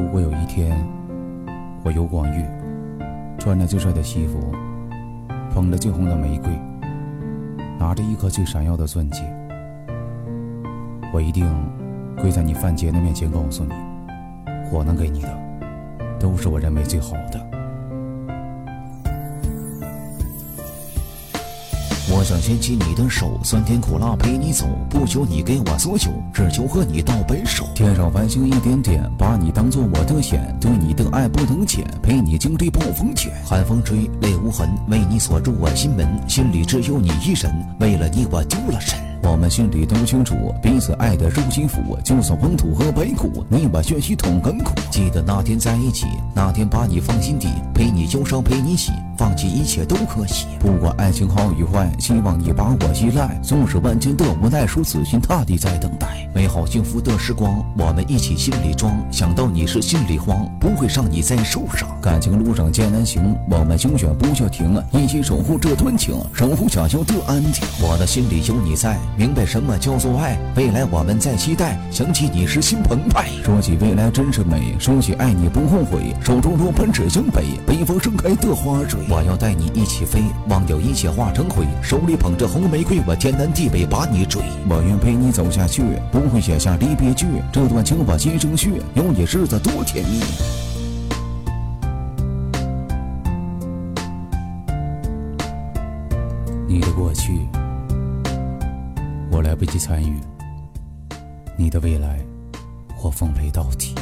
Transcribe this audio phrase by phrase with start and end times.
[0.00, 0.74] 如果有一天，
[1.84, 2.42] 我游广域，
[3.38, 4.40] 穿着最帅的西服，
[5.52, 6.50] 捧着最红的玫瑰，
[7.78, 9.22] 拿着一颗最闪耀的钻戒，
[11.12, 11.46] 我一定
[12.16, 13.74] 跪在你范杰的面前，告诉你，
[14.72, 15.28] 我能给你的，
[16.18, 17.49] 都是我认为最好的。
[22.20, 27.64] 我想牵起你的手，酸甜苦辣陪你走，不求你给我所有，只求和你到白首。
[27.74, 33.32] 天上繁星一点点，把你当做我的眼，对你的爱不能减，陪你经历暴风雪。
[33.42, 39.09] 寒风吹，泪无痕，为你锁住我心门，心里只有你一人，为了你我丢了神。
[39.22, 44.72] 我们心里都清楚，彼此爱的如心腹，就算黄土和白骨，你把血洗同甘苦。
[44.90, 50.46] 记得那天在一起，那天把你放心底，陪你忧伤陪你喜，放弃一切都可惜。
[50.58, 53.38] 不管爱情好与坏，希望你把我依赖。
[53.42, 56.19] 纵使万千的无奈，如死心塌地在等待。
[56.32, 58.96] 美好幸福的时光，我们一起心里装。
[59.10, 61.88] 想到你是心里慌，不会让你再受伤。
[62.00, 67.64] 感情路上艰难行，我们永远不叫停，一起守护这段情，守护想要的安静。
[67.82, 68.96] 我的心里有你在。
[69.16, 71.76] 明白什么叫做爱，未来我们在期待。
[71.90, 76.14] 想起你时心澎湃，说起未来真是美，说起爱你不后悔。
[76.24, 79.00] 手中若奔指向北，北方盛开的花蕊。
[79.08, 81.66] 我要带你一起飞，忘掉一切化成灰。
[81.82, 84.40] 手里捧着红玫瑰，我天南地北把你追。
[84.68, 87.26] 我愿陪你走下去，不会写下离别句。
[87.52, 90.20] 这段情我今生续，有你日子多甜蜜。
[96.66, 97.46] 你的过去。
[99.30, 100.20] 我来不及参与，
[101.56, 102.18] 你的未来，
[103.02, 103.94] 我奉陪到底。